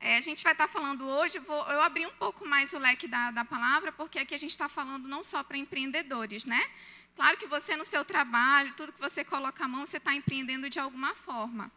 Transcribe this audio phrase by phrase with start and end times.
[0.00, 3.06] É, a gente vai estar falando hoje, vou, eu abri um pouco mais o leque
[3.06, 6.64] da, da palavra, porque aqui a gente está falando não só para empreendedores, né?
[7.14, 10.70] Claro que você no seu trabalho, tudo que você coloca a mão, você está empreendendo
[10.70, 11.70] de alguma forma.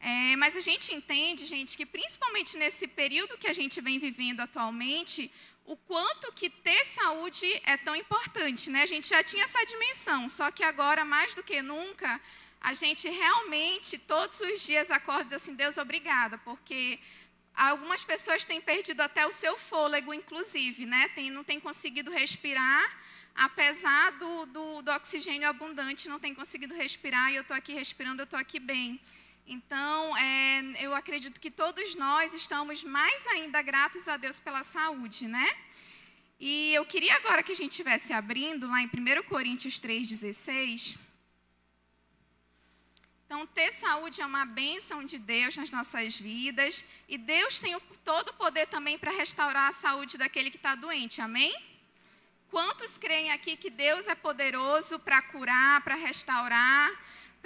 [0.00, 4.40] É, mas a gente entende, gente, que principalmente nesse período que a gente vem vivendo
[4.40, 5.30] atualmente,
[5.66, 8.82] o quanto que ter saúde é tão importante, né?
[8.84, 12.20] A gente já tinha essa dimensão, só que agora mais do que nunca,
[12.60, 16.98] a gente realmente todos os dias acorda assim, Deus, obrigada, porque
[17.56, 21.08] algumas pessoas têm perdido até o seu fôlego, inclusive, né?
[21.08, 22.98] Tem, não tem conseguido respirar,
[23.34, 28.20] apesar do, do, do oxigênio abundante, não tem conseguido respirar, e eu estou aqui respirando,
[28.20, 29.00] eu estou aqui bem.
[29.46, 35.26] Então, é, eu acredito que todos nós estamos mais ainda gratos a Deus pela saúde,
[35.26, 35.48] né?
[36.38, 41.05] E eu queria agora que a gente estivesse abrindo lá em 1 Coríntios 3,16.
[43.26, 46.84] Então, ter saúde é uma bênção de Deus nas nossas vidas.
[47.08, 51.20] E Deus tem todo o poder também para restaurar a saúde daquele que está doente,
[51.20, 51.54] amém?
[52.50, 56.92] Quantos creem aqui que Deus é poderoso para curar, para restaurar?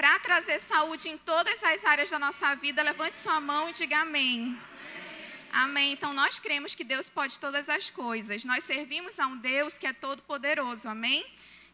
[0.00, 3.98] para trazer saúde em todas as áreas da nossa vida, levante sua mão e diga
[3.98, 4.58] amém.
[5.52, 5.92] Amém.
[5.92, 8.42] Então nós cremos que Deus pode todas as coisas.
[8.42, 10.88] Nós servimos a um Deus que é todo poderoso.
[10.88, 11.22] Amém?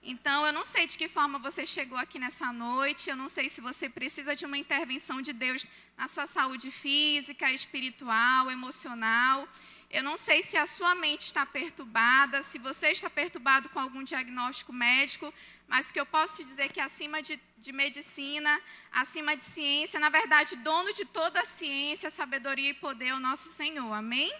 [0.08, 3.48] Então eu não sei de que forma você chegou aqui nessa noite, eu não sei
[3.48, 5.66] se você precisa de uma intervenção de Deus
[5.98, 9.48] na sua saúde física, espiritual, emocional.
[9.90, 14.04] Eu não sei se a sua mente está perturbada, se você está perturbado com algum
[14.04, 15.34] diagnóstico médico,
[15.66, 18.60] mas que eu posso te dizer é que acima de, de medicina,
[18.92, 23.18] acima de ciência, na verdade, dono de toda a ciência, sabedoria e poder é o
[23.18, 23.92] nosso Senhor.
[23.92, 24.32] Amém?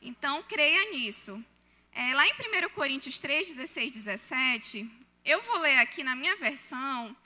[0.00, 1.44] Então, creia nisso.
[2.00, 4.88] É, lá em 1 Coríntios 3, 16, 17,
[5.24, 7.16] eu vou ler aqui na minha versão.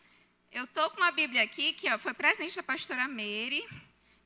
[0.50, 3.62] Eu estou com uma Bíblia aqui que ó, foi presente da pastora Mary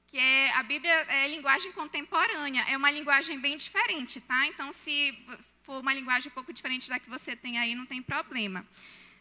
[0.06, 4.46] que é a Bíblia é linguagem contemporânea, é uma linguagem bem diferente, tá?
[4.46, 5.18] Então, se
[5.64, 8.64] for uma linguagem um pouco diferente da que você tem aí, não tem problema.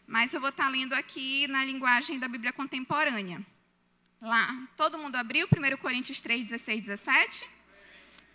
[0.06, 3.44] Mas eu vou estar lendo aqui na linguagem da Bíblia contemporânea.
[4.22, 7.55] Lá, todo mundo abriu 1 Coríntios 3, 16, 17?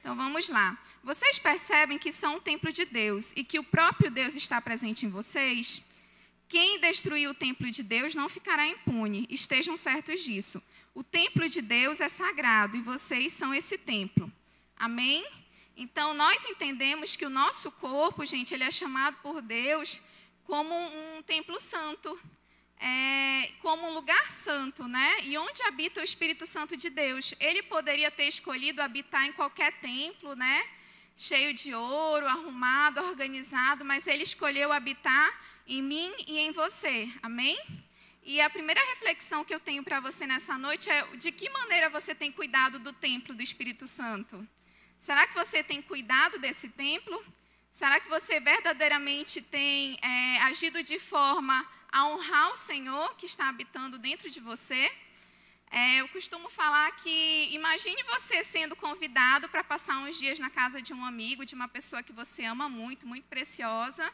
[0.02, 0.78] Então vamos lá.
[1.04, 5.06] Vocês percebem que são um templo de Deus e que o próprio Deus está presente
[5.06, 5.82] em vocês?
[6.50, 10.62] Quem destruir o templo de Deus não ficará impune, estejam certos disso.
[10.94, 14.30] O templo de Deus é sagrado e vocês são esse templo.
[14.76, 15.26] Amém?
[15.78, 20.02] Então, nós entendemos que o nosso corpo, gente, ele é chamado por Deus
[20.44, 22.20] como um templo santo,
[22.82, 25.18] é, como um lugar santo, né?
[25.24, 27.36] E onde habita o Espírito Santo de Deus?
[27.40, 30.66] Ele poderia ter escolhido habitar em qualquer templo, né?
[31.16, 37.08] Cheio de ouro, arrumado, organizado, mas ele escolheu habitar em mim e em você.
[37.22, 37.56] Amém?
[38.24, 41.88] E a primeira reflexão que eu tenho para você nessa noite é de que maneira
[41.90, 44.48] você tem cuidado do templo do Espírito Santo?
[44.98, 47.24] Será que você tem cuidado desse templo?
[47.72, 53.50] Será que você verdadeiramente tem é, agido de forma a honrar o Senhor que está
[53.50, 54.92] habitando dentro de você?
[55.70, 60.82] É, eu costumo falar que imagine você sendo convidado para passar uns dias na casa
[60.82, 64.12] de um amigo, de uma pessoa que você ama muito, muito preciosa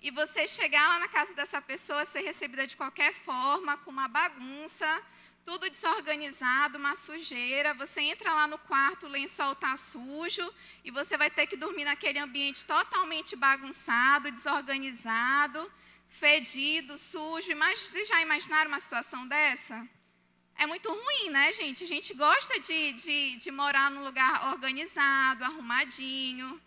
[0.00, 4.06] e você chegar lá na casa dessa pessoa, ser recebida de qualquer forma, com uma
[4.06, 4.86] bagunça,
[5.44, 7.74] tudo desorganizado, uma sujeira.
[7.74, 10.48] Você entra lá no quarto, o lençol está sujo,
[10.84, 15.70] e você vai ter que dormir naquele ambiente totalmente bagunçado, desorganizado,
[16.08, 17.54] fedido, sujo.
[17.56, 19.88] Mas vocês já imaginaram uma situação dessa?
[20.58, 21.84] É muito ruim, né, gente?
[21.84, 26.60] A gente gosta de, de, de morar num lugar organizado, arrumadinho.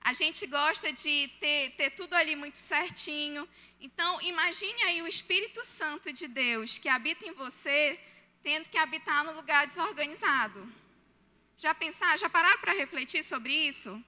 [0.00, 3.48] A gente gosta de ter, ter tudo ali muito certinho.
[3.80, 7.98] Então, imagine aí o Espírito Santo de Deus que habita em você,
[8.42, 10.60] tendo que habitar no lugar desorganizado.
[11.56, 14.02] Já pensaram, já pararam para refletir sobre isso?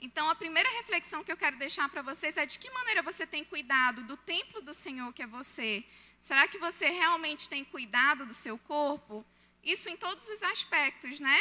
[0.00, 3.26] Então, a primeira reflexão que eu quero deixar para vocês é de que maneira você
[3.26, 5.84] tem cuidado do templo do Senhor que é você.
[6.20, 9.24] Será que você realmente tem cuidado do seu corpo?
[9.62, 11.38] Isso em todos os aspectos, né?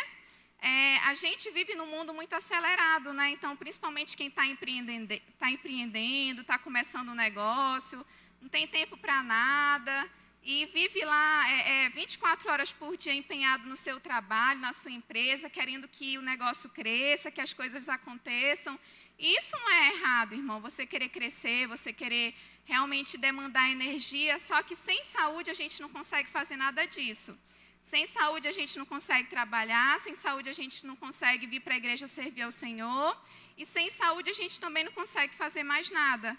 [0.62, 3.30] É, a gente vive num mundo muito acelerado, né?
[3.30, 8.06] Então, principalmente quem está empreendendo, está empreendendo, está começando um negócio,
[8.42, 10.19] não tem tempo para nada
[10.52, 14.90] e vive lá é, é, 24 horas por dia empenhado no seu trabalho, na sua
[14.90, 18.74] empresa, querendo que o negócio cresça, que as coisas aconteçam.
[19.20, 20.60] E isso não é errado, irmão.
[20.60, 22.34] Você querer crescer, você querer
[22.66, 27.38] realmente demandar energia, só que sem saúde a gente não consegue fazer nada disso.
[27.84, 31.76] Sem saúde a gente não consegue trabalhar, sem saúde a gente não consegue vir para
[31.76, 33.16] a igreja servir ao Senhor,
[33.56, 36.36] e sem saúde a gente também não consegue fazer mais nada.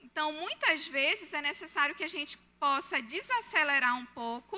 [0.00, 4.56] Então, muitas vezes é necessário que a gente possa desacelerar um pouco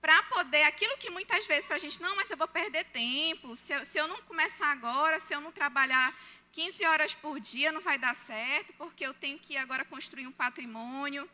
[0.00, 3.54] para poder, aquilo que muitas vezes para a gente, não, mas eu vou perder tempo,
[3.54, 6.18] se eu, se eu não começar agora, se eu não trabalhar
[6.52, 10.32] 15 horas por dia, não vai dar certo, porque eu tenho que agora construir um
[10.32, 11.28] patrimônio.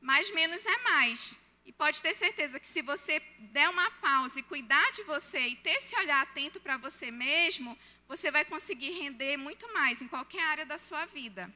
[0.00, 1.36] Mais menos é mais.
[1.64, 3.20] E pode ter certeza que se você
[3.56, 7.76] der uma pausa e cuidar de você e ter esse olhar atento para você mesmo,
[8.06, 11.52] você vai conseguir render muito mais em qualquer área da sua vida.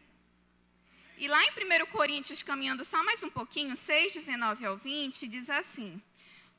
[1.20, 5.50] E lá em 1 Coríntios, caminhando só mais um pouquinho, 6, 19 ao 20, diz
[5.50, 6.00] assim: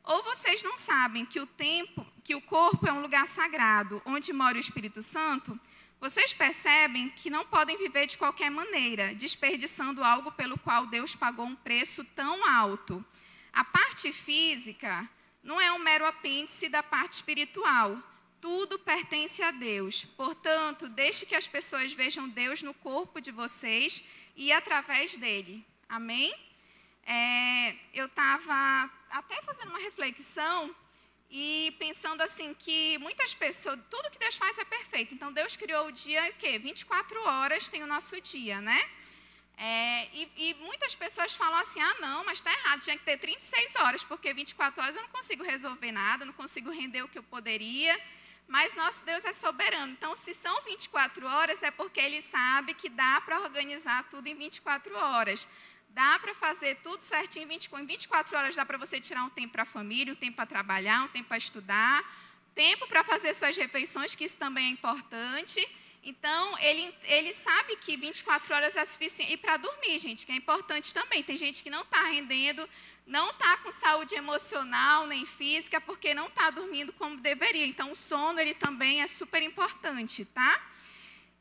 [0.04, 4.32] Ou vocês não sabem que o tempo, que o corpo é um lugar sagrado, onde
[4.32, 5.60] mora o Espírito Santo?
[6.00, 11.48] Vocês percebem que não podem viver de qualquer maneira, desperdiçando algo pelo qual Deus pagou
[11.48, 13.04] um preço tão alto.
[13.52, 15.10] A parte física
[15.42, 17.98] não é um mero apêndice da parte espiritual.
[18.40, 20.04] Tudo pertence a Deus.
[20.18, 24.04] Portanto, deixe que as pessoas vejam Deus no corpo de vocês
[24.36, 25.66] e através dele.
[25.88, 26.34] Amém?
[27.06, 30.76] É, eu estava até fazendo uma reflexão
[31.30, 35.14] e pensando assim que muitas pessoas, tudo que Deus faz é perfeito.
[35.14, 36.60] Então Deus criou o dia o quê?
[36.60, 38.80] 24 horas tem o nosso dia, né?
[39.58, 43.18] É, e, e, muitas pessoas falam assim: ah, não, mas está errado, tinha que ter
[43.18, 47.20] 36 horas, porque 24 horas eu não consigo resolver nada, não consigo render o que
[47.20, 48.00] eu poderia.
[48.48, 49.94] Mas nosso Deus é soberano.
[49.94, 54.36] Então, se são 24 horas, é porque Ele sabe que dá para organizar tudo em
[54.36, 55.48] 24 horas.
[55.90, 58.56] Dá para fazer tudo certinho em 24, em 24 horas.
[58.56, 61.28] Dá para você tirar um tempo para a família, um tempo para trabalhar, um tempo
[61.28, 62.04] para estudar,
[62.56, 65.60] tempo para fazer suas refeições, que isso também é importante.
[66.04, 69.34] Então, ele, ele sabe que 24 horas é suficiente.
[69.34, 71.22] E para dormir, gente, que é importante também.
[71.22, 72.68] Tem gente que não está rendendo,
[73.06, 77.68] não está com saúde emocional nem física, porque não está dormindo como deveria.
[77.68, 80.70] Então, o sono, ele também é super importante, tá?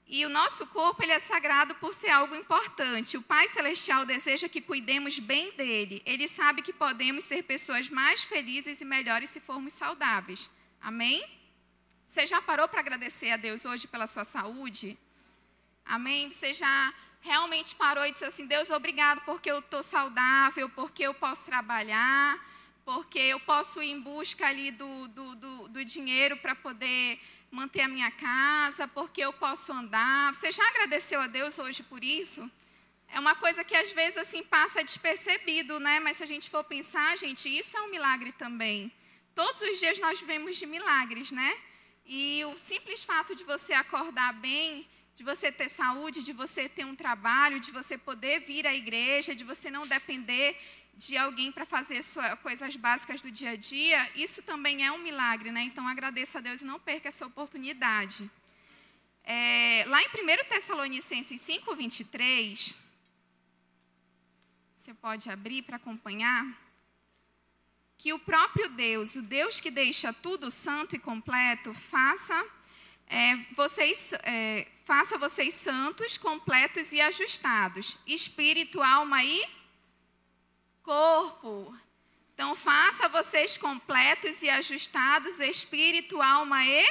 [0.06, 3.16] E o nosso corpo, ele é sagrado por ser algo importante.
[3.16, 6.02] O Pai Celestial deseja que cuidemos bem dele.
[6.04, 10.50] Ele sabe que podemos ser pessoas mais felizes e melhores se formos saudáveis.
[10.82, 11.39] Amém?
[12.10, 14.98] Você já parou para agradecer a Deus hoje pela sua saúde?
[15.86, 16.28] Amém?
[16.28, 21.14] Você já realmente parou e disse assim: Deus, obrigado porque eu estou saudável, porque eu
[21.14, 22.36] posso trabalhar,
[22.84, 27.82] porque eu posso ir em busca ali do, do, do, do dinheiro para poder manter
[27.82, 30.34] a minha casa, porque eu posso andar.
[30.34, 32.50] Você já agradeceu a Deus hoje por isso?
[33.06, 36.00] É uma coisa que às vezes assim passa despercebido, né?
[36.00, 38.92] Mas se a gente for pensar, gente, isso é um milagre também.
[39.32, 41.69] Todos os dias nós vivemos de milagres, né?
[42.12, 44.84] E o simples fato de você acordar bem,
[45.14, 49.32] de você ter saúde, de você ter um trabalho, de você poder vir à igreja,
[49.32, 50.58] de você não depender
[50.96, 54.98] de alguém para fazer suas coisas básicas do dia a dia, isso também é um
[54.98, 55.62] milagre, né?
[55.62, 58.28] Então agradeça a Deus e não perca essa oportunidade.
[59.22, 62.74] É, lá em 1 Tessalonicenses 5, 23,
[64.76, 66.44] você pode abrir para acompanhar
[68.00, 72.46] que o próprio Deus, o Deus que deixa tudo santo e completo, faça,
[73.06, 79.46] é, vocês, é, faça vocês santos, completos e ajustados, espírito, alma e
[80.82, 81.76] corpo.
[82.32, 86.82] Então, faça vocês completos e ajustados, espírito, alma e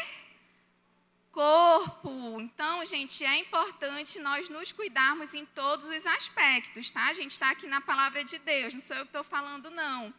[1.31, 2.39] corpo.
[2.39, 7.07] Então, gente, é importante nós nos cuidarmos em todos os aspectos, tá?
[7.07, 10.13] A gente está aqui na palavra de Deus, não sou eu que estou falando, não.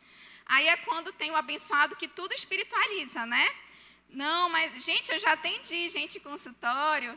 [0.55, 3.47] Aí é quando tem o abençoado que tudo espiritualiza, né?
[4.09, 7.17] Não, mas, gente, eu já atendi gente em consultório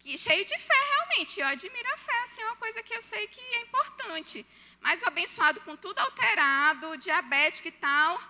[0.00, 1.40] que cheio de fé, realmente.
[1.40, 4.44] Eu admiro a fé, assim, é uma coisa que eu sei que é importante.
[4.82, 8.20] Mas o abençoado com tudo alterado, diabético e tal.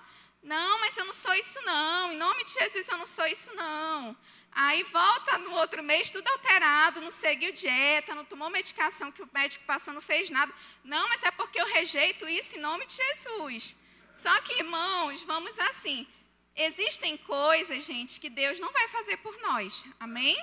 [0.40, 2.12] Não, mas eu não sou isso, não.
[2.12, 4.16] Em nome de Jesus, eu não sou isso, não.
[4.52, 9.28] Aí volta no outro mês, tudo alterado, não seguiu dieta, não tomou medicação que o
[9.34, 10.54] médico passou, não fez nada.
[10.84, 13.74] Não, mas é porque eu rejeito isso em nome de Jesus.
[14.14, 16.06] Só que, irmãos, vamos assim.
[16.54, 19.84] Existem coisas, gente, que Deus não vai fazer por nós.
[19.98, 20.36] Amém?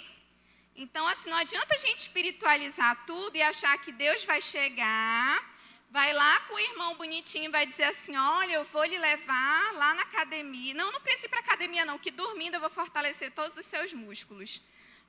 [0.75, 5.42] Então, assim, não adianta a gente espiritualizar tudo e achar que Deus vai chegar,
[5.90, 9.74] vai lá com o irmão bonitinho e vai dizer assim: olha, eu vou lhe levar
[9.74, 10.74] lá na academia.
[10.74, 13.94] Não, não precisa ir para academia, não, que dormindo eu vou fortalecer todos os seus
[13.94, 14.62] músculos.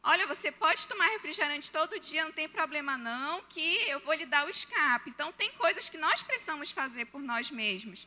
[0.04, 4.26] Olha, você pode tomar refrigerante todo dia, não tem problema não, que eu vou lhe
[4.26, 5.10] dar o escape.
[5.10, 8.06] Então, tem coisas que nós precisamos fazer por nós mesmos.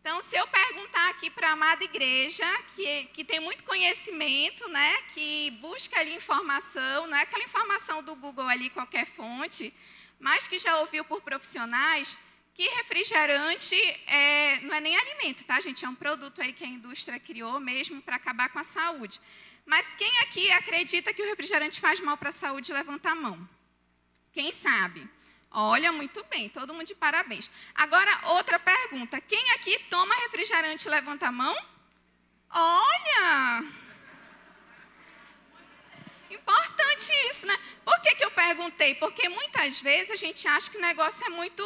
[0.00, 5.02] Então, se eu perguntar aqui para a amada igreja, que, que tem muito conhecimento, né,
[5.12, 9.74] que busca ali informação, não é aquela informação do Google ali, qualquer fonte,
[10.18, 12.18] mas que já ouviu por profissionais,
[12.54, 13.76] que refrigerante
[14.06, 15.84] é, não é nem alimento, tá, gente?
[15.84, 19.20] É um produto aí que a indústria criou mesmo para acabar com a saúde.
[19.66, 23.48] Mas quem aqui acredita que o refrigerante faz mal para a saúde, levanta a mão.
[24.32, 25.06] Quem sabe?
[25.50, 27.50] Olha, muito bem, todo mundo de parabéns.
[27.74, 29.20] Agora, outra pergunta.
[29.20, 31.56] Quem aqui toma refrigerante levanta a mão?
[32.50, 33.64] Olha!
[36.30, 37.58] Importante isso, né?
[37.84, 38.94] Por que, que eu perguntei?
[38.94, 41.64] Porque muitas vezes a gente acha que o negócio é muito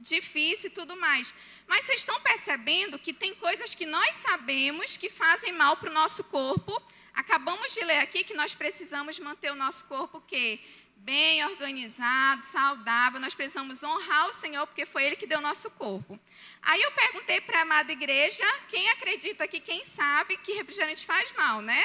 [0.00, 1.32] difícil e tudo mais.
[1.68, 5.94] Mas vocês estão percebendo que tem coisas que nós sabemos que fazem mal para o
[5.94, 6.82] nosso corpo.
[7.14, 10.60] Acabamos de ler aqui que nós precisamos manter o nosso corpo que
[11.02, 13.20] bem organizado, saudável.
[13.20, 16.18] Nós precisamos honrar o Senhor porque foi Ele que deu nosso corpo.
[16.62, 21.32] Aí eu perguntei para a amada igreja, quem acredita aqui, quem sabe que refrigerante faz
[21.32, 21.84] mal, né?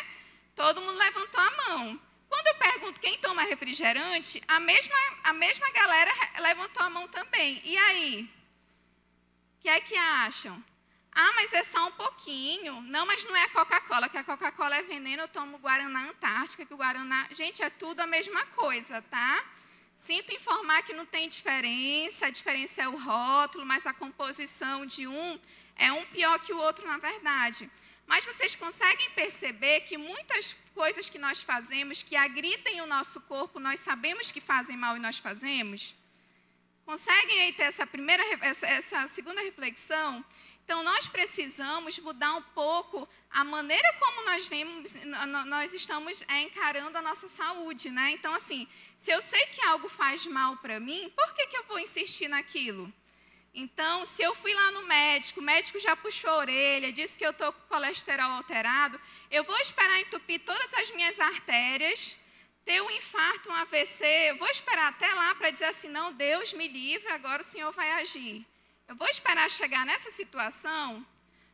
[0.56, 2.00] Todo mundo levantou a mão.
[2.28, 7.62] Quando eu pergunto quem toma refrigerante, a mesma, a mesma galera levantou a mão também.
[7.64, 8.30] E aí?
[9.58, 10.64] O que é que acham?
[11.18, 12.82] Ah, mas é só um pouquinho.
[12.82, 16.74] Não, mas não é Coca-Cola, que a Coca-Cola é veneno, eu tomo Guaraná Antártica, que
[16.74, 17.26] o Guaraná.
[17.32, 19.44] Gente, é tudo a mesma coisa, tá?
[19.98, 25.08] Sinto informar que não tem diferença, a diferença é o rótulo, mas a composição de
[25.08, 25.40] um
[25.78, 27.72] é um pior que o outro, na verdade.
[28.06, 33.58] Mas vocês conseguem perceber que muitas coisas que nós fazemos, que agridem o nosso corpo,
[33.58, 35.96] nós sabemos que fazem mal e nós fazemos?
[36.86, 40.24] Conseguem aí ter essa primeira, essa, essa segunda reflexão?
[40.66, 44.96] Então, nós precisamos mudar um pouco a maneira como nós vemos,
[45.46, 48.10] nós estamos é, encarando a nossa saúde, né?
[48.14, 48.68] Então, assim,
[48.98, 52.28] se eu sei que algo faz mal para mim, por que, que eu vou insistir
[52.28, 52.92] naquilo?
[53.54, 57.26] Então, se eu fui lá no médico, o médico já puxou a orelha, disse que
[57.26, 62.18] eu estou com colesterol alterado, eu vou esperar entupir todas as minhas artérias,
[62.66, 66.68] ter um infarto, um AVC, vou esperar até lá para dizer assim: não, Deus me
[66.68, 68.44] livre, agora o Senhor vai agir.
[68.88, 71.06] Eu vou esperar chegar nessa situação?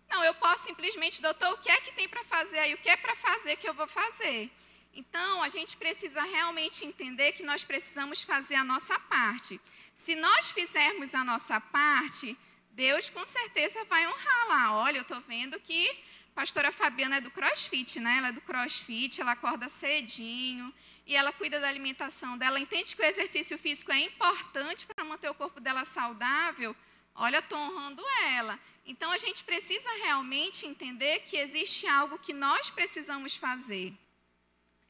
[0.09, 2.73] Não, eu posso simplesmente, doutor, o que é que tem para fazer aí?
[2.73, 4.51] O que é para fazer que eu vou fazer?
[4.93, 9.61] Então, a gente precisa realmente entender que nós precisamos fazer a nossa parte.
[9.95, 12.38] Se nós fizermos a nossa parte,
[12.71, 14.75] Deus com certeza vai honrar lá.
[14.75, 18.17] Olha, eu estou vendo que a pastora Fabiana é do crossfit, né?
[18.17, 20.73] Ela é do crossfit, ela acorda cedinho
[21.07, 22.59] e ela cuida da alimentação dela.
[22.59, 26.75] Entende que o exercício físico é importante para manter o corpo dela saudável?
[27.15, 28.03] Olha, estou honrando
[28.36, 28.60] ela.
[28.86, 33.94] Então a gente precisa realmente entender que existe algo que nós precisamos fazer.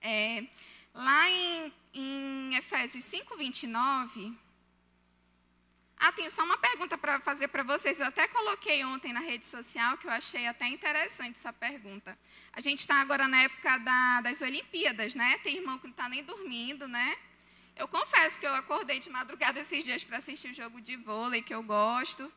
[0.01, 0.45] É,
[0.93, 4.37] lá em, em Efésios 5, 29.
[6.03, 7.99] Ah, tenho só uma pergunta para fazer para vocês.
[7.99, 12.17] Eu até coloquei ontem na rede social, que eu achei até interessante essa pergunta.
[12.51, 15.37] A gente está agora na época da, das Olimpíadas, né?
[15.43, 17.15] Tem irmão que não está nem dormindo, né?
[17.75, 21.41] Eu confesso que eu acordei de madrugada esses dias para assistir o jogo de vôlei,
[21.41, 22.31] que eu gosto.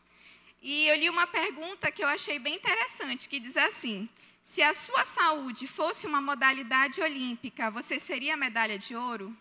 [0.62, 4.09] E eu li uma pergunta que eu achei bem interessante, que diz assim:
[4.43, 9.37] se a sua saúde fosse uma modalidade olímpica, você seria medalha de ouro?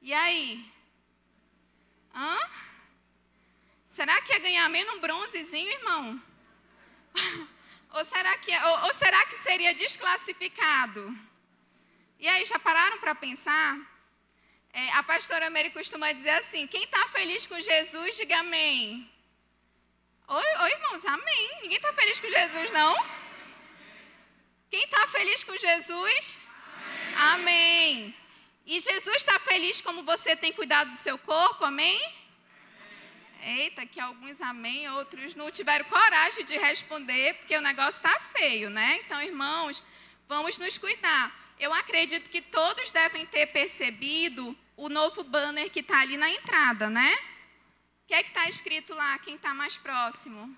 [0.00, 0.64] E aí?
[2.14, 2.38] Hã?
[3.86, 6.22] Será que ia ganhar menos um bronzezinho, irmão?
[7.94, 11.16] ou, será que, ou, ou será que seria desclassificado?
[12.18, 13.91] E aí, já pararam para pensar?
[14.72, 19.10] É, a pastora Mary costuma dizer assim: quem está feliz com Jesus, diga amém.
[20.26, 21.50] Oi, oi, irmãos, amém.
[21.62, 22.94] Ninguém está feliz com Jesus, não?
[24.70, 26.38] Quem está feliz com Jesus?
[27.14, 27.34] Amém.
[27.34, 28.16] amém.
[28.64, 32.00] E Jesus está feliz como você tem cuidado do seu corpo, amém?
[33.42, 38.70] Eita, que alguns amém, outros não tiveram coragem de responder, porque o negócio está feio,
[38.70, 39.00] né?
[39.04, 39.82] Então, irmãos,
[40.28, 41.36] vamos nos cuidar.
[41.58, 46.88] Eu acredito que todos devem ter percebido o novo banner que está ali na entrada,
[46.88, 47.12] né?
[48.04, 49.18] O que é que está escrito lá?
[49.18, 50.56] Quem está mais próximo?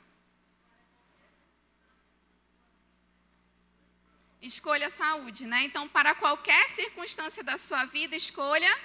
[4.41, 5.63] Escolha saúde, né?
[5.65, 8.79] Então, para qualquer circunstância da sua vida, escolha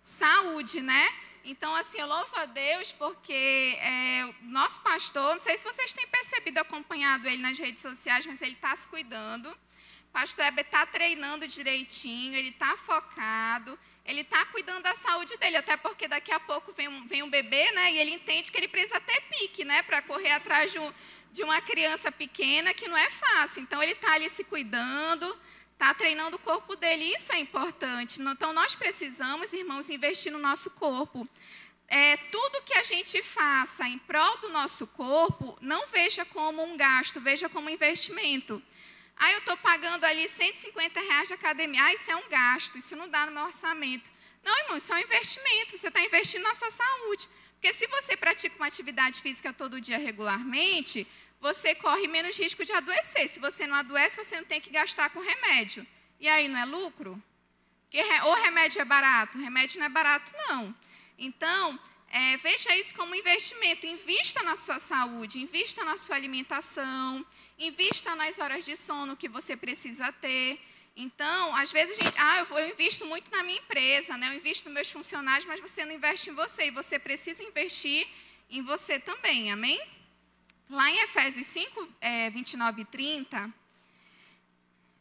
[0.00, 1.08] saúde, né?
[1.44, 5.92] Então, assim, eu louvo a Deus porque é, o nosso pastor, não sei se vocês
[5.92, 9.50] têm percebido, acompanhado ele nas redes sociais, mas ele está se cuidando.
[9.50, 15.56] O pastor Heber está treinando direitinho, ele está focado, ele está cuidando da saúde dele,
[15.56, 17.92] até porque daqui a pouco vem um, vem um bebê, né?
[17.92, 19.82] E ele entende que ele precisa ter pique, né?
[19.82, 20.92] Para correr atrás de, um,
[21.32, 23.62] de uma criança pequena, que não é fácil.
[23.62, 25.26] Então, ele está ali se cuidando,
[25.72, 28.20] está treinando o corpo dele, isso é importante.
[28.20, 31.26] Então, nós precisamos, irmãos, investir no nosso corpo.
[31.88, 36.76] É, tudo que a gente faça em prol do nosso corpo, não veja como um
[36.76, 38.62] gasto, veja como um investimento.
[39.16, 41.84] Ah, eu estou pagando ali 150 reais de academia.
[41.84, 44.10] Ah, isso é um gasto, isso não dá no meu orçamento.
[44.42, 47.28] Não, irmão, isso é um investimento, você está investindo na sua saúde.
[47.54, 51.06] Porque se você pratica uma atividade física todo dia regularmente,
[51.40, 53.28] você corre menos risco de adoecer.
[53.28, 55.86] Se você não adoece, você não tem que gastar com remédio.
[56.20, 57.22] E aí não é lucro?
[58.26, 59.38] O remédio é barato?
[59.38, 60.74] O remédio não é barato, não.
[61.16, 61.78] Então,
[62.08, 63.86] é, veja isso como investimento.
[63.86, 67.24] Invista na sua saúde, invista na sua alimentação,
[67.58, 70.60] invista nas horas de sono que você precisa ter.
[70.96, 74.28] Então, às vezes a gente, ah, eu, invisto muito na minha empresa, né?
[74.28, 78.06] eu invisto nos meus funcionários, mas você não investe em você, e você precisa investir
[78.48, 79.80] em você também, amém?
[80.70, 83.54] Lá em Efésios 5, é, 29 e 30,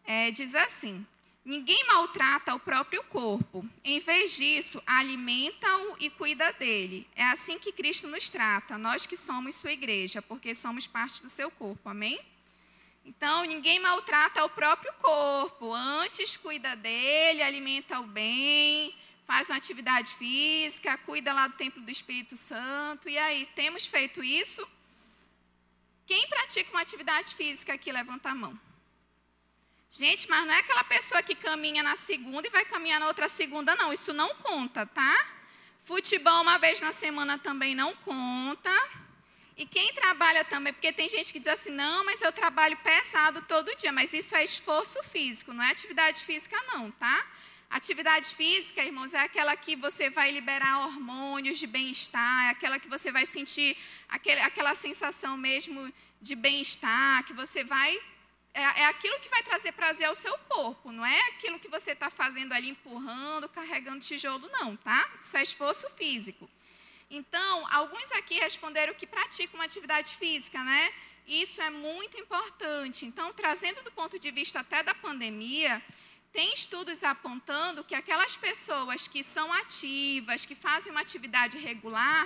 [0.06, 1.06] é, diz assim:
[1.46, 3.68] Ninguém maltrata o próprio corpo.
[3.84, 7.08] Em vez disso, alimenta-o e cuida dele.
[7.16, 11.30] É assim que Cristo nos trata, nós que somos sua igreja, porque somos parte do
[11.30, 11.90] seu corpo.
[11.90, 12.20] Amém?
[13.06, 15.74] Então, ninguém maltrata o próprio corpo.
[15.74, 18.96] Antes, cuida dele, alimenta-o bem,
[19.26, 23.10] faz uma atividade física, cuida lá do templo do Espírito Santo.
[23.10, 24.66] E aí, temos feito isso?
[26.06, 28.60] Quem pratica uma atividade física aqui, levanta a mão.
[29.92, 33.30] Gente, mas não é aquela pessoa que caminha na segunda e vai caminhar na outra
[33.30, 33.94] segunda, não.
[33.94, 35.28] Isso não conta, tá?
[35.84, 38.72] Futebol uma vez na semana também não conta.
[39.56, 43.42] E quem trabalha também, porque tem gente que diz assim, não, mas eu trabalho pesado
[43.44, 47.28] todo dia, mas isso é esforço físico, não é atividade física, não, tá?
[47.70, 52.88] Atividade física, irmãos, é aquela que você vai liberar hormônios de bem-estar, é aquela que
[52.88, 53.78] você vai sentir
[54.10, 55.92] aquele, aquela sensação mesmo
[56.22, 58.00] de bem-estar, que você vai.
[58.56, 61.92] É, é aquilo que vai trazer prazer ao seu corpo, não é aquilo que você
[61.92, 65.12] está fazendo ali, empurrando, carregando tijolo, não, tá?
[65.20, 66.50] Isso é esforço físico.
[67.16, 70.92] Então, alguns aqui responderam que praticam uma atividade física, né?
[71.28, 73.06] Isso é muito importante.
[73.06, 75.80] Então, trazendo do ponto de vista até da pandemia,
[76.32, 82.24] tem estudos apontando que aquelas pessoas que são ativas, que fazem uma atividade regular,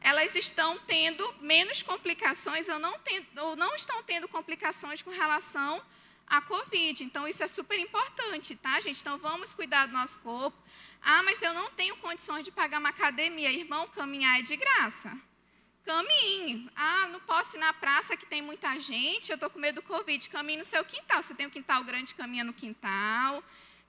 [0.00, 5.82] elas estão tendo menos complicações ou não, tem, ou não estão tendo complicações com relação
[6.26, 7.04] à Covid.
[7.04, 9.02] Então, isso é super importante, tá, gente?
[9.02, 10.56] Então, vamos cuidar do nosso corpo.
[11.02, 13.52] Ah, mas eu não tenho condições de pagar uma academia.
[13.52, 15.16] Irmão, caminhar é de graça.
[15.84, 16.70] Caminhe.
[16.76, 19.82] Ah, não posso ir na praça que tem muita gente, eu estou com medo do
[19.82, 20.28] Covid.
[20.28, 21.22] Caminhe no seu quintal.
[21.22, 23.42] Você tem um quintal grande, caminha no quintal.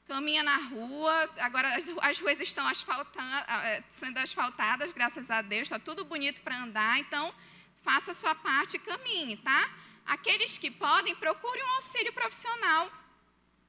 [0.07, 1.29] Caminha na rua.
[1.39, 5.63] Agora as, as ruas estão ah, é, sendo asfaltadas, graças a Deus.
[5.63, 6.97] Está tudo bonito para andar.
[6.99, 7.33] Então,
[7.81, 9.69] faça a sua parte e caminhe, tá?
[10.05, 12.91] Aqueles que podem, procure um auxílio profissional.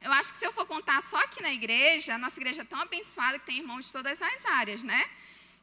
[0.03, 2.65] Eu acho que se eu for contar só aqui na igreja, a nossa igreja é
[2.65, 5.09] tão abençoada que tem irmãos de todas as áreas, né?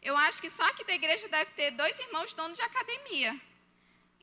[0.02, 3.40] Eu acho que só aqui da igreja deve ter dois irmãos donos de academia.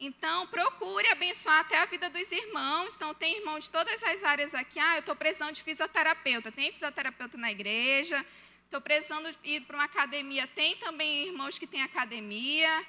[0.00, 2.94] Então, procure abençoar até a vida dos irmãos.
[2.94, 4.78] Então, tem irmão de todas as áreas aqui.
[4.78, 6.50] Ah, eu estou precisando de fisioterapeuta.
[6.50, 8.24] Tem fisioterapeuta na igreja.
[8.64, 10.46] Estou precisando ir para uma academia.
[10.46, 12.86] Tem também irmãos que têm academia.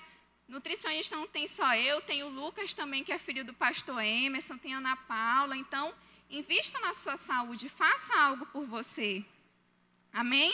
[0.48, 2.00] Nutricionista não tem só eu.
[2.02, 4.58] Tem o Lucas também, que é filho do pastor Emerson.
[4.58, 5.56] Tem a Ana Paula.
[5.56, 5.94] Então,
[6.30, 7.70] invista na sua saúde.
[7.70, 9.24] Faça algo por você.
[10.14, 10.54] Amém?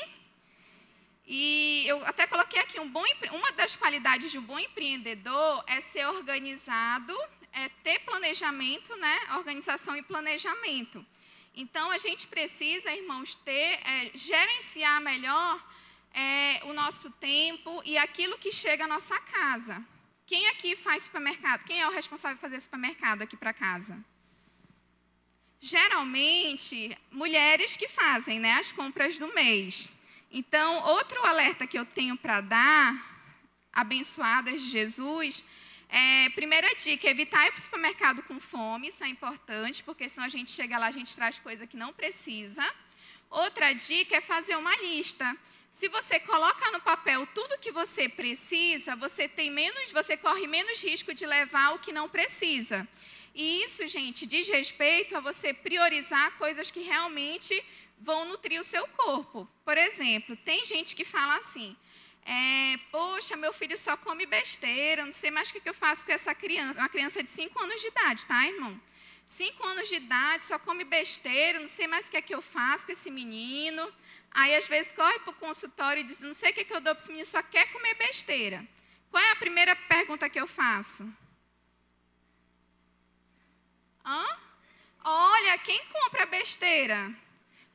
[1.25, 5.79] E eu até coloquei aqui um bom, uma das qualidades de um bom empreendedor é
[5.79, 7.15] ser organizado,
[7.51, 9.19] é ter planejamento, né?
[9.37, 11.05] Organização e planejamento.
[11.55, 15.63] Então a gente precisa, irmãos, ter é, gerenciar melhor
[16.13, 19.83] é, o nosso tempo e aquilo que chega à nossa casa.
[20.25, 21.63] Quem aqui faz supermercado?
[21.63, 24.03] Quem é o responsável por fazer supermercado aqui para casa?
[25.65, 29.93] Geralmente, mulheres que fazem né, as compras do mês.
[30.29, 32.93] Então, outro alerta que eu tenho para dar,
[33.71, 35.41] abençoadas de Jesus,
[35.87, 40.25] é, primeira dica, evitar ir para o supermercado com fome, isso é importante, porque senão
[40.25, 42.61] a gente chega lá, a gente traz coisa que não precisa.
[43.29, 45.33] Outra dica é fazer uma lista.
[45.73, 50.79] Se você coloca no papel tudo que você precisa, você tem menos, você corre menos
[50.79, 52.87] risco de levar o que não precisa.
[53.33, 57.59] E isso, gente, diz respeito a você priorizar coisas que realmente
[57.97, 59.49] vão nutrir o seu corpo.
[59.65, 61.75] Por exemplo, tem gente que fala assim:
[62.23, 66.11] é, Poxa, meu filho só come besteira, não sei mais o que eu faço com
[66.11, 66.77] essa criança.
[66.77, 68.79] Uma criança de 5 anos de idade, tá, irmão?
[69.25, 72.41] 5 anos de idade, só come besteira, não sei mais o que é que eu
[72.43, 73.91] faço com esse menino.
[74.33, 76.73] Aí, às vezes, corre para o consultório e diz: Não sei o que, é que
[76.73, 78.67] eu dou para esse menino, só quer comer besteira.
[79.11, 81.03] Qual é a primeira pergunta que eu faço?
[84.03, 84.25] Hã?
[85.03, 87.15] Olha, quem compra besteira?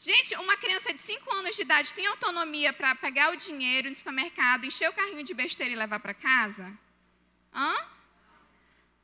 [0.01, 3.94] Gente, uma criança de 5 anos de idade tem autonomia para pegar o dinheiro no
[3.94, 6.77] supermercado, encher o carrinho de besteira e levar para casa?
[7.53, 7.75] Hã?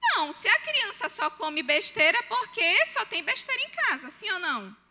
[0.01, 4.38] Não, se a criança só come besteira, porque só tem besteira em casa, sim ou
[4.38, 4.84] não?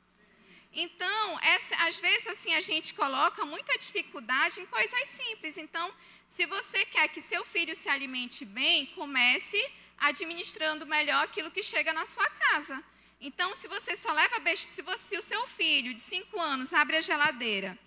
[0.74, 5.58] Então, essa, às vezes assim a gente coloca muita dificuldade em coisas simples.
[5.58, 5.94] Então,
[6.28, 9.64] se você quer que seu filho se alimente bem, comece
[10.00, 12.84] administrando melhor aquilo que chega na sua casa.
[13.22, 16.98] Então, se você só leva se, você, se o seu filho de 5 anos abre
[16.98, 17.78] a geladeira,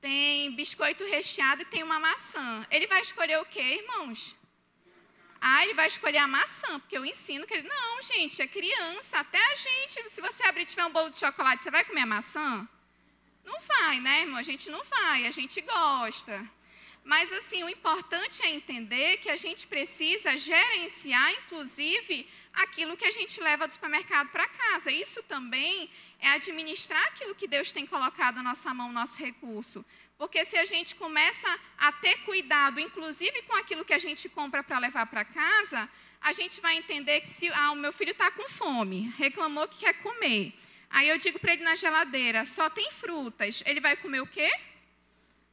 [0.00, 2.66] tem biscoito recheado e tem uma maçã.
[2.70, 4.36] Ele vai escolher o quê, irmãos?
[5.40, 7.68] Ah, ele vai escolher a maçã, porque eu ensino que ele.
[7.68, 9.18] Não, gente, é criança.
[9.18, 12.02] Até a gente, se você abrir e tiver um bolo de chocolate, você vai comer
[12.02, 12.68] a maçã?
[13.44, 14.36] Não vai, né, irmão?
[14.36, 16.50] A gente não vai, a gente gosta.
[17.04, 23.12] Mas, assim, o importante é entender que a gente precisa gerenciar, inclusive, aquilo que a
[23.12, 24.90] gente leva do supermercado para casa.
[24.90, 29.84] Isso também é administrar aquilo que Deus tem colocado na nossa mão, nosso recurso.
[30.18, 34.62] Porque se a gente começa a ter cuidado, inclusive com aquilo que a gente compra
[34.62, 35.88] para levar para casa,
[36.20, 39.80] a gente vai entender que se ah, o meu filho está com fome, reclamou que
[39.80, 40.54] quer comer.
[40.88, 43.62] Aí eu digo para ele na geladeira, só tem frutas.
[43.66, 44.50] Ele vai comer o quê?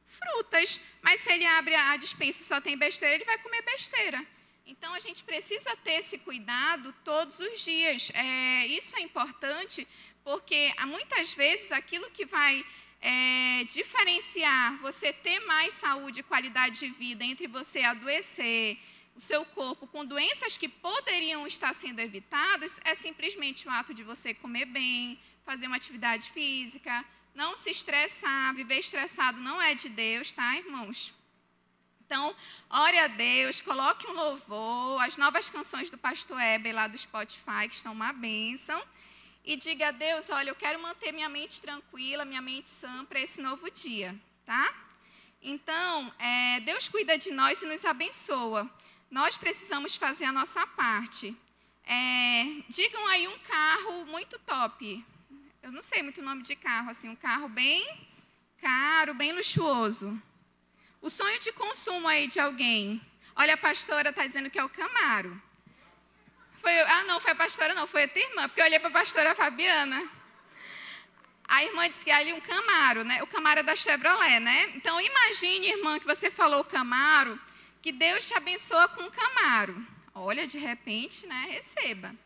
[0.06, 0.80] Frutas.
[1.02, 4.24] Mas se ele abre a dispensa e só tem besteira, ele vai comer besteira.
[4.66, 8.10] Então a gente precisa ter esse cuidado todos os dias.
[8.14, 9.86] É, isso é importante
[10.24, 12.64] porque muitas vezes aquilo que vai
[13.04, 18.78] é, diferenciar você ter mais saúde e qualidade de vida entre você adoecer
[19.14, 24.02] o seu corpo com doenças que poderiam estar sendo evitadas é simplesmente o ato de
[24.02, 29.90] você comer bem, fazer uma atividade física, não se estressar, viver estressado não é de
[29.90, 31.12] Deus, tá, irmãos?
[32.06, 32.34] Então,
[32.70, 37.68] ore a Deus, coloque um louvor, as novas canções do pastor Heber lá do Spotify,
[37.68, 38.82] que estão uma bênção
[39.44, 43.20] e diga a Deus: olha, eu quero manter minha mente tranquila, minha mente sã para
[43.20, 44.74] esse novo dia, tá?
[45.42, 48.68] Então, é, Deus cuida de nós e nos abençoa.
[49.10, 51.36] Nós precisamos fazer a nossa parte.
[51.86, 55.04] É, digam aí um carro muito top.
[55.62, 58.08] Eu não sei muito o nome de carro, assim, um carro bem
[58.58, 60.20] caro, bem luxuoso.
[61.02, 63.00] O sonho de consumo aí de alguém.
[63.36, 65.40] Olha, a pastora está dizendo que é o Camaro.
[66.64, 68.88] Foi, ah, não, foi a pastora, não, foi a tua irmã, porque eu olhei para
[68.88, 70.02] a pastora Fabiana.
[71.46, 73.22] A irmã disse que é ali um Camaro, né?
[73.22, 74.72] O Camaro é da Chevrolet, né?
[74.74, 77.38] Então, imagine, irmã, que você falou Camaro,
[77.82, 79.86] que Deus te abençoa com um Camaro.
[80.14, 81.48] Olha, de repente, né?
[81.50, 82.16] Receba.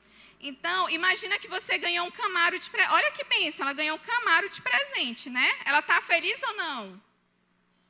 [0.40, 2.92] Então, imagina que você ganhou um Camaro de presente.
[2.92, 5.50] Olha que bênção, ela ganhou um Camaro de presente, né?
[5.64, 7.02] Ela está feliz ou não?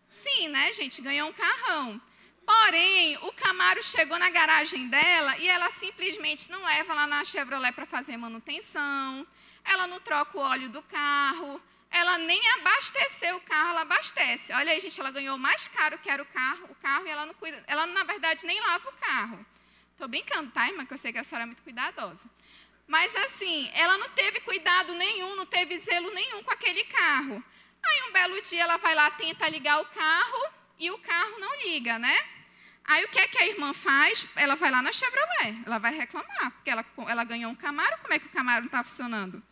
[0.08, 1.02] Sim, né, gente?
[1.02, 2.00] Ganhou um carrão.
[2.48, 7.72] Porém, o Camaro chegou na garagem dela e ela simplesmente não leva lá na Chevrolet
[7.72, 9.26] para fazer manutenção,
[9.62, 14.50] ela não troca o óleo do carro, ela nem abasteceu o carro, ela abastece.
[14.54, 17.26] Olha aí, gente, ela ganhou mais caro que era o carro, o carro e ela
[17.26, 19.46] não cuida, ela na verdade nem lava o carro.
[19.92, 20.87] Estou brincando, tá, irmã?
[20.87, 22.30] Que eu sei que a senhora é muito cuidadosa.
[22.87, 27.44] Mas assim, ela não teve cuidado nenhum, não teve zelo nenhum com aquele carro.
[27.84, 31.54] Aí um belo dia ela vai lá, tenta ligar o carro e o carro não
[31.56, 32.38] liga, né?
[32.88, 34.27] Aí o que é que a irmã faz?
[34.35, 38.14] Ela vai lá na Chevrolet, ela vai reclamar, porque ela, ela ganhou um Camaro, como
[38.14, 39.42] é que o Camaro não está funcionando?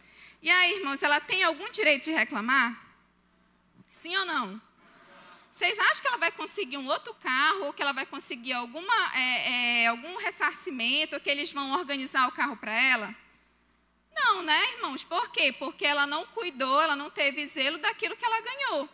[0.41, 2.81] E aí, irmãos, ela tem algum direito de reclamar?
[3.93, 4.61] Sim ou não?
[5.53, 8.95] Vocês acham que ela vai conseguir um outro carro, ou que ela vai conseguir alguma,
[9.15, 13.15] é, é, algum ressarcimento, ou que eles vão organizar o carro para ela?
[14.15, 15.05] Não, né, irmãos?
[15.05, 15.53] Por quê?
[15.53, 18.89] Porque ela não cuidou, ela não teve zelo daquilo que ela ganhou.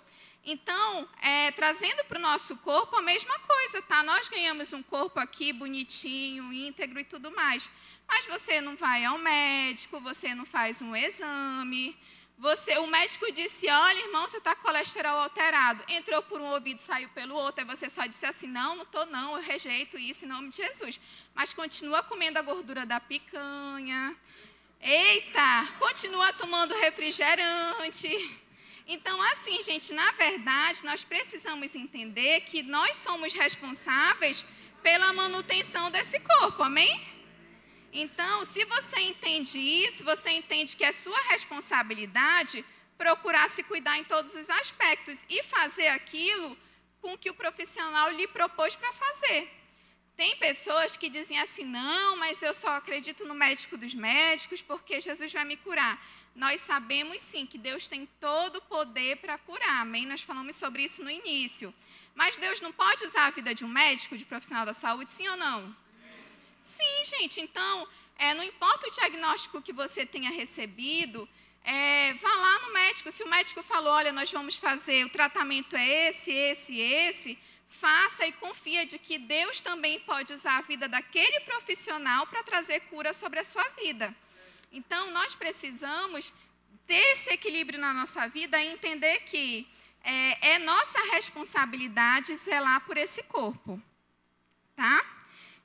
[0.44, 4.02] Então, é, trazendo para o nosso corpo a mesma coisa, tá?
[4.02, 7.70] Nós ganhamos um corpo aqui bonitinho, íntegro e tudo mais.
[8.08, 11.96] Mas você não vai ao médico, você não faz um exame.
[12.38, 15.84] Você, o médico disse: Olha, irmão, você está com colesterol alterado.
[15.86, 17.62] Entrou por um ouvido, saiu pelo outro.
[17.62, 20.56] Aí você só disse assim: Não, não estou, não, eu rejeito isso em nome de
[20.56, 21.00] Jesus.
[21.36, 24.16] Mas continua comendo a gordura da picanha.
[24.80, 28.41] Eita, continua tomando refrigerante
[28.86, 34.44] então, assim, gente, na verdade, nós precisamos entender que nós somos responsáveis
[34.82, 37.00] pela manutenção desse corpo, amém?
[37.92, 42.64] Então, se você entende isso, você entende que é sua responsabilidade
[42.96, 46.56] procurar se cuidar em todos os aspectos e fazer aquilo
[47.00, 49.61] com que o profissional lhe propôs para fazer.
[50.16, 55.00] Tem pessoas que dizem assim: não, mas eu só acredito no médico dos médicos porque
[55.00, 56.00] Jesus vai me curar
[56.34, 60.06] nós sabemos sim que Deus tem todo o poder para curar, amém?
[60.06, 61.74] Nós falamos sobre isso no início.
[62.14, 65.28] Mas Deus não pode usar a vida de um médico, de profissional da saúde, sim
[65.28, 65.76] ou não?
[66.62, 67.40] Sim, gente.
[67.40, 71.28] Então, é, não importa o diagnóstico que você tenha recebido,
[71.64, 73.10] é, vá lá no médico.
[73.10, 77.38] Se o médico falou, olha, nós vamos fazer, o tratamento é esse, esse, esse,
[77.72, 82.80] faça e confia de que Deus também pode usar a vida daquele profissional para trazer
[82.82, 84.14] cura sobre a sua vida.
[84.70, 86.32] Então, nós precisamos
[86.86, 89.66] ter esse equilíbrio na nossa vida e entender que
[90.04, 93.80] é, é nossa responsabilidade zelar por esse corpo.
[94.76, 95.04] Tá?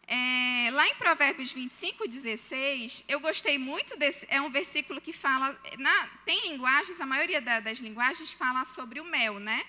[0.08, 4.26] É, lá em Provérbios 25, 16, eu gostei muito desse.
[4.30, 5.60] É um versículo que fala.
[5.78, 9.66] Na, tem linguagens, a maioria da, das linguagens fala sobre o mel, né?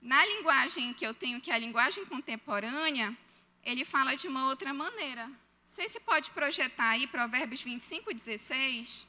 [0.00, 3.16] Na linguagem que eu tenho, que é a linguagem contemporânea,
[3.62, 5.30] ele fala de uma outra maneira.
[5.66, 9.06] Você se pode projetar aí Provérbios 25, 16?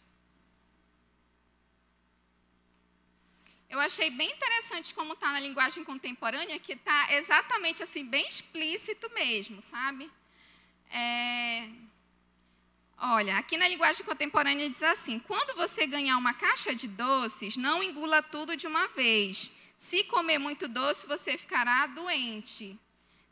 [3.69, 9.09] Eu achei bem interessante como está na linguagem contemporânea, que está exatamente assim, bem explícito
[9.13, 10.11] mesmo, sabe?
[10.91, 11.69] É...
[12.97, 17.81] Olha, aqui na linguagem contemporânea diz assim: quando você ganhar uma caixa de doces, não
[17.81, 19.49] engula tudo de uma vez.
[19.81, 22.77] Se comer muito doce, você ficará doente.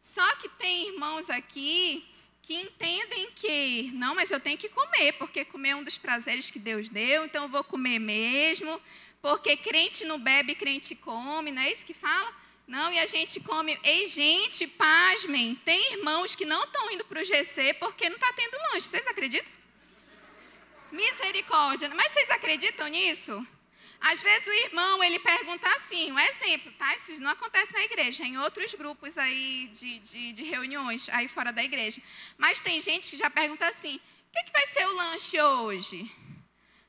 [0.01, 2.03] Só que tem irmãos aqui
[2.41, 6.49] que entendem que, não, mas eu tenho que comer, porque comer é um dos prazeres
[6.49, 8.81] que Deus deu, então eu vou comer mesmo.
[9.21, 12.33] Porque crente não bebe, crente come, não é isso que fala?
[12.65, 13.79] Não, e a gente come.
[13.83, 18.33] Ei, gente, pasmem, tem irmãos que não estão indo para o GC porque não está
[18.33, 18.87] tendo lanche.
[18.87, 19.53] Vocês acreditam?
[20.91, 21.91] Misericórdia.
[21.93, 23.47] Mas vocês acreditam nisso?
[24.01, 26.95] Às vezes o irmão, ele pergunta assim, um exemplo, tá?
[26.95, 31.51] Isso não acontece na igreja, em outros grupos aí de, de, de reuniões, aí fora
[31.51, 32.01] da igreja.
[32.37, 36.11] Mas tem gente que já pergunta assim, o que, que vai ser o lanche hoje?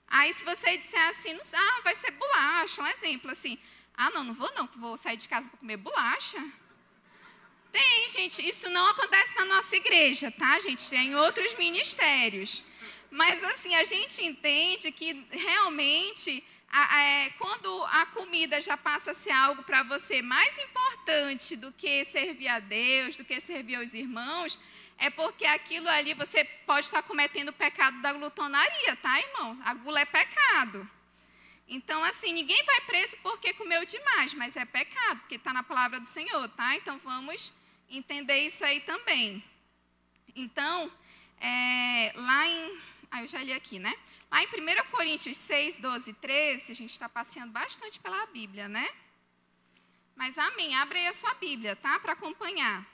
[0.07, 3.59] Aí, se você disser assim, ah, vai ser bolacha, um exemplo assim.
[3.96, 6.38] Ah, não, não vou não, vou sair de casa para comer bolacha.
[7.70, 10.94] Tem, gente, isso não acontece na nossa igreja, tá, gente?
[10.94, 12.64] É em outros ministérios.
[13.11, 19.14] Mas, assim, a gente entende que realmente, a, é, quando a comida já passa a
[19.14, 23.92] ser algo para você mais importante do que servir a Deus, do que servir aos
[23.92, 24.59] irmãos,
[24.96, 29.59] é porque aquilo ali você pode estar cometendo o pecado da glutonaria, tá, irmão?
[29.64, 30.88] A gula é pecado.
[31.66, 35.98] Então, assim, ninguém vai preso porque comeu demais, mas é pecado, porque está na palavra
[35.98, 36.76] do Senhor, tá?
[36.76, 37.52] Então, vamos
[37.88, 39.42] entender isso aí também.
[40.37, 40.92] Então,
[41.40, 42.78] é, lá em.
[43.11, 43.94] Ah, eu já li aqui, né?
[44.31, 48.69] Lá em 1 Coríntios 6, 12 e 13, a gente está passeando bastante pela Bíblia,
[48.69, 48.88] né?
[50.14, 51.99] Mas amém, abre aí a sua Bíblia, tá?
[51.99, 52.87] Para acompanhar.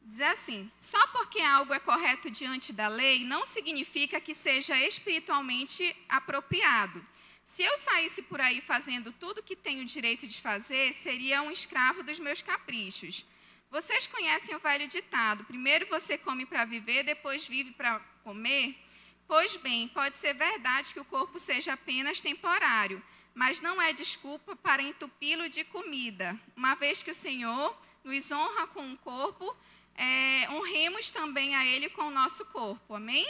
[0.00, 5.94] Diz assim: só porque algo é correto diante da lei não significa que seja espiritualmente
[6.08, 7.04] apropriado.
[7.44, 11.50] Se eu saísse por aí fazendo tudo o que tenho direito de fazer, seria um
[11.50, 13.26] escravo dos meus caprichos.
[13.70, 18.87] Vocês conhecem o velho ditado: primeiro você come para viver, depois vive para comer?
[19.28, 23.02] Pois bem, pode ser verdade que o corpo seja apenas temporário,
[23.34, 28.66] mas não é desculpa para entupi-lo de comida, uma vez que o Senhor nos honra
[28.68, 29.54] com o corpo
[29.94, 33.28] é, honremos também a Ele com o nosso corpo, amém?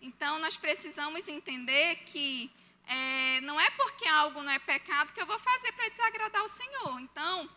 [0.00, 2.50] Então, nós precisamos entender que
[2.86, 6.48] é, não é porque algo não é pecado que eu vou fazer para desagradar o
[6.48, 7.00] Senhor.
[7.00, 7.48] Então,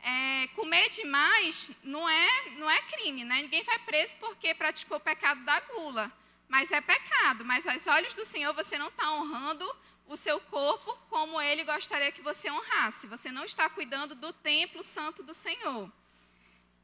[0.00, 3.42] é, comer demais não é, não é crime, né?
[3.42, 6.12] Ninguém vai preso porque praticou o pecado da gula.
[6.52, 7.46] Mas é pecado.
[7.46, 9.66] Mas aos olhos do Senhor, você não está honrando
[10.06, 13.06] o seu corpo como Ele gostaria que você honrasse.
[13.06, 15.90] Você não está cuidando do templo santo do Senhor.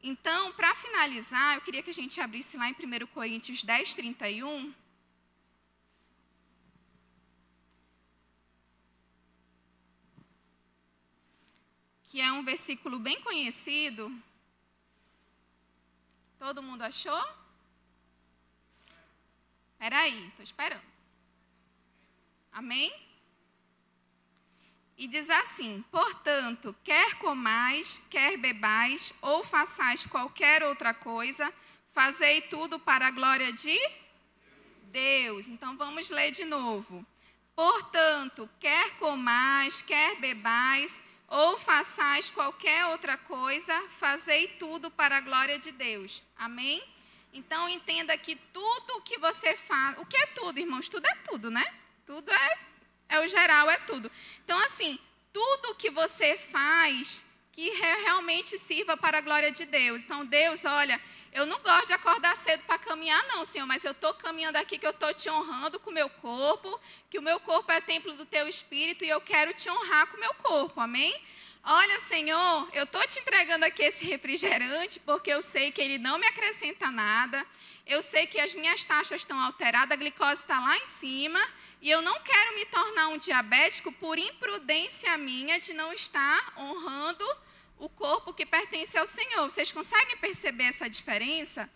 [0.03, 4.75] Então, para finalizar, eu queria que a gente abrisse lá em 1 Coríntios 10, 31.
[12.05, 14.11] Que é um versículo bem conhecido.
[16.39, 17.48] Todo mundo achou?
[19.79, 20.83] Espera aí, estou esperando.
[22.51, 22.93] Amém?
[24.97, 31.55] E diz assim: Portanto, quer comais, quer bebais, ou façais qualquer outra coisa,
[31.93, 33.79] fazei tudo para a glória de
[34.91, 35.47] Deus.
[35.47, 37.07] Então vamos ler de novo.
[37.55, 45.57] Portanto, quer comais, quer bebais, ou façais qualquer outra coisa, fazei tudo para a glória
[45.57, 46.21] de Deus.
[46.37, 46.83] Amém?
[47.33, 50.89] Então entenda que tudo que você faz, o que é tudo, irmãos?
[50.89, 51.65] Tudo é tudo, né?
[52.07, 52.69] Tudo é
[53.09, 54.11] é o geral, é tudo.
[54.45, 54.99] Então, assim,
[55.33, 60.03] tudo que você faz que realmente sirva para a glória de Deus.
[60.03, 61.01] Então, Deus, olha,
[61.33, 64.79] eu não gosto de acordar cedo para caminhar, não, Senhor, mas eu estou caminhando aqui
[64.79, 66.79] que eu estou te honrando com o meu corpo,
[67.11, 70.17] que o meu corpo é templo do teu espírito e eu quero te honrar com
[70.17, 71.13] o meu corpo, amém?
[71.65, 76.19] Olha, Senhor, eu estou te entregando aqui esse refrigerante porque eu sei que ele não
[76.19, 77.45] me acrescenta nada,
[77.87, 81.41] eu sei que as minhas taxas estão alteradas, a glicose está lá em cima,
[81.81, 87.25] e eu não quero me tornar um diabético por imprudência minha de não estar honrando
[87.79, 89.51] o corpo que pertence ao Senhor.
[89.51, 91.71] Vocês conseguem perceber essa diferença?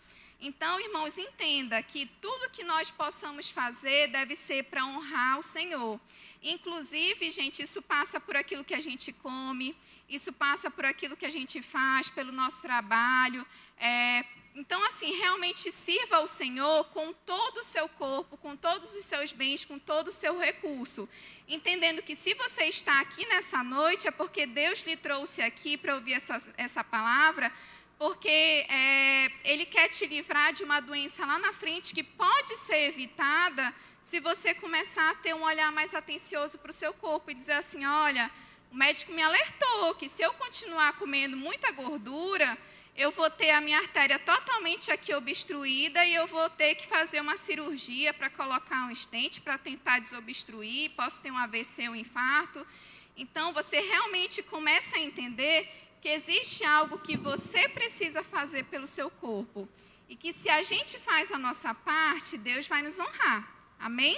[0.45, 5.97] Então, irmãos, entenda que tudo que nós possamos fazer deve ser para honrar o Senhor.
[6.41, 9.73] Inclusive, gente, isso passa por aquilo que a gente come,
[10.09, 14.25] isso passa por aquilo que a gente faz, pelo nosso trabalho, é,
[14.55, 19.33] então, assim, realmente sirva ao Senhor com todo o seu corpo, com todos os seus
[19.33, 21.09] bens, com todo o seu recurso.
[21.47, 25.95] Entendendo que se você está aqui nessa noite, é porque Deus lhe trouxe aqui para
[25.95, 27.51] ouvir essa, essa palavra,
[27.97, 32.87] porque é, Ele quer te livrar de uma doença lá na frente que pode ser
[32.87, 37.33] evitada se você começar a ter um olhar mais atencioso para o seu corpo e
[37.33, 38.29] dizer assim: olha,
[38.71, 42.57] o médico me alertou que se eu continuar comendo muita gordura
[42.95, 47.21] eu vou ter a minha artéria totalmente aqui obstruída e eu vou ter que fazer
[47.21, 52.65] uma cirurgia para colocar um estente para tentar desobstruir, posso ter um AVC, um infarto.
[53.17, 59.09] Então, você realmente começa a entender que existe algo que você precisa fazer pelo seu
[59.09, 59.69] corpo.
[60.09, 63.41] E que se a gente faz a nossa parte, Deus vai nos honrar.
[63.79, 64.17] Amém?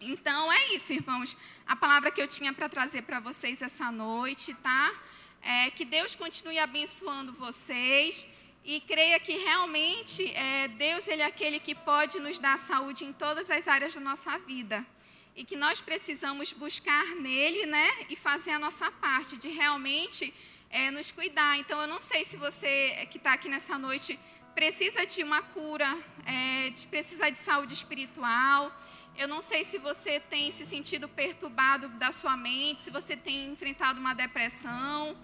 [0.00, 1.36] Então é isso, irmãos.
[1.66, 4.94] A palavra que eu tinha para trazer para vocês essa noite, tá?
[5.42, 8.28] É, que Deus continue abençoando vocês
[8.64, 13.12] e creia que realmente é, Deus ele é aquele que pode nos dar saúde em
[13.12, 14.86] todas as áreas da nossa vida
[15.34, 20.32] e que nós precisamos buscar nele, né, e fazer a nossa parte de realmente
[20.70, 21.58] é, nos cuidar.
[21.58, 24.18] Então, eu não sei se você que está aqui nessa noite
[24.54, 25.88] precisa de uma cura,
[26.24, 28.72] é, de, precisa de saúde espiritual.
[29.16, 33.46] Eu não sei se você tem se sentido perturbado da sua mente, se você tem
[33.46, 35.16] enfrentado uma depressão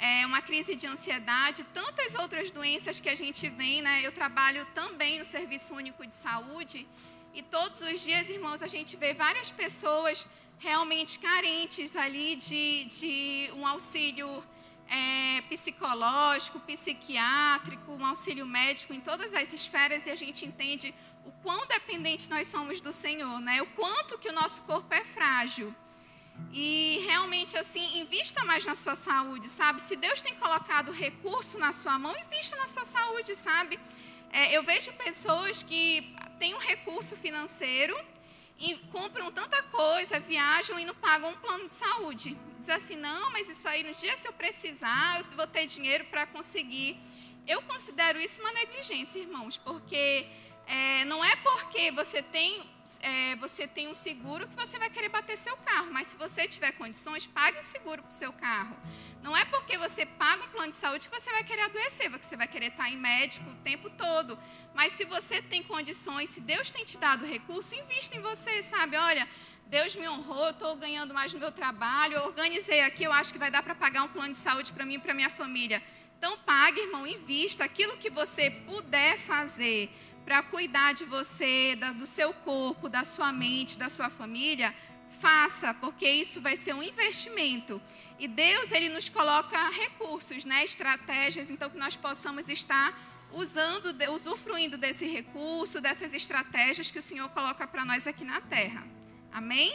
[0.00, 4.00] é, uma crise de ansiedade, tantas outras doenças que a gente vem, né?
[4.02, 6.88] Eu trabalho também no Serviço Único de Saúde
[7.34, 10.26] e todos os dias, irmãos, a gente vê várias pessoas
[10.58, 14.42] realmente carentes ali de, de um auxílio
[14.90, 20.92] é, psicológico, psiquiátrico, um auxílio médico em todas as esferas e a gente entende
[21.24, 23.62] o quão dependente nós somos do Senhor, né?
[23.62, 25.74] O quanto que o nosso corpo é frágil.
[26.52, 29.80] E realmente, assim, invista mais na sua saúde, sabe?
[29.80, 33.78] Se Deus tem colocado recurso na sua mão, invista na sua saúde, sabe?
[34.32, 37.96] É, eu vejo pessoas que têm um recurso financeiro
[38.60, 42.36] e compram tanta coisa, viajam e não pagam um plano de saúde.
[42.58, 46.04] Diz assim, não, mas isso aí, no dia se eu precisar, eu vou ter dinheiro
[46.04, 47.00] para conseguir.
[47.48, 50.26] Eu considero isso uma negligência, irmãos, porque
[50.70, 52.62] é, não é porque você tem,
[53.02, 56.46] é, você tem um seguro que você vai querer bater seu carro, mas se você
[56.46, 58.76] tiver condições, pague o seguro para o seu carro.
[59.20, 62.24] Não é porque você paga um plano de saúde que você vai querer adoecer, que
[62.24, 64.38] você vai querer estar em médico o tempo todo.
[64.72, 68.96] Mas se você tem condições, se Deus tem te dado recurso, invista em você, sabe?
[68.96, 69.28] Olha,
[69.66, 73.40] Deus me honrou, estou ganhando mais no meu trabalho, eu organizei aqui, eu acho que
[73.40, 75.82] vai dar para pagar um plano de saúde para mim e para minha família.
[76.16, 79.90] Então, pague, irmão, invista aquilo que você puder fazer
[80.24, 84.74] para cuidar de você, do seu corpo, da sua mente, da sua família,
[85.20, 87.80] faça, porque isso vai ser um investimento.
[88.18, 92.98] E Deus, ele nos coloca recursos, né, estratégias, então que nós possamos estar
[93.32, 98.86] usando, usufruindo desse recurso, dessas estratégias que o Senhor coloca para nós aqui na terra.
[99.32, 99.72] Amém?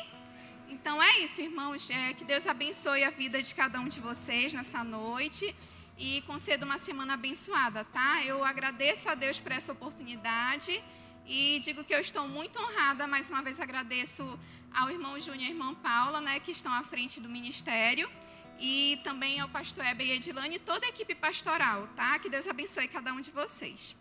[0.68, 1.90] Então é isso, irmãos.
[1.90, 5.56] É, que Deus abençoe a vida de cada um de vocês nessa noite
[5.98, 8.24] e conceda uma semana abençoada, tá?
[8.24, 10.84] Eu agradeço a Deus por essa oportunidade
[11.26, 13.08] e digo que eu estou muito honrada.
[13.08, 14.40] Mais uma vez agradeço
[14.74, 18.10] ao irmão Júnior e à Paula, né, que estão à frente do ministério,
[18.60, 22.18] e também ao pastor Heber e Edilane e toda a equipe pastoral, tá?
[22.20, 23.94] Que Deus abençoe cada um de vocês.